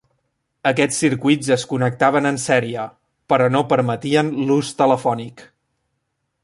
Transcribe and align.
Aquests 0.69 1.01
circuits 1.03 1.49
es 1.55 1.65
connectaven 1.73 2.29
en 2.31 2.41
sèrie, 2.45 2.87
però 3.33 3.53
no 3.57 3.63
permetien 3.75 4.35
l'ús 4.49 4.75
telefònic. 4.83 5.45